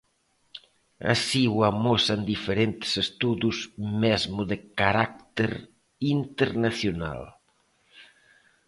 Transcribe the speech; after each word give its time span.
Así 1.13 1.43
o 1.55 1.57
amosan 1.71 2.21
diferentes 2.33 2.91
estudos 3.05 3.57
mesmo 4.03 4.39
de 4.51 4.57
carácter 4.79 5.51
internacional. 6.17 7.21